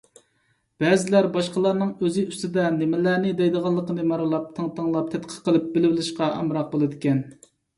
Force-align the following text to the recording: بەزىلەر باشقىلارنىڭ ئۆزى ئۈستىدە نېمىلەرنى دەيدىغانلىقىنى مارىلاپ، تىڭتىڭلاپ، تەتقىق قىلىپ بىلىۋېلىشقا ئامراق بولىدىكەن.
بەزىلەر 0.83 1.27
باشقىلارنىڭ 1.35 1.91
ئۆزى 2.05 2.23
ئۈستىدە 2.31 2.65
نېمىلەرنى 2.79 3.35
دەيدىغانلىقىنى 3.43 4.07
مارىلاپ، 4.15 4.49
تىڭتىڭلاپ، 4.57 5.13
تەتقىق 5.17 5.47
قىلىپ 5.51 5.69
بىلىۋېلىشقا 5.77 6.35
ئامراق 6.41 6.75
بولىدىكەن. 6.77 7.25